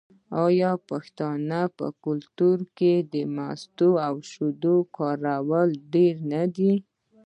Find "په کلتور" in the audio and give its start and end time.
1.77-2.57